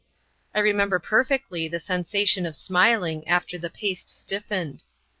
I 0.55 0.59
remember 0.61 0.97
perfectly 0.97 1.67
the 1.67 1.79
sensation 1.79 2.47
of 2.47 2.55
smiling, 2.55 3.27
after 3.27 3.59
the 3.59 3.69
paste 3.69 4.09
stiffened. 4.09 4.83